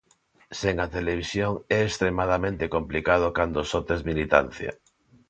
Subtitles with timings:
[0.59, 4.71] Sen a televisión é extremadamente complicado cando só tes militancia.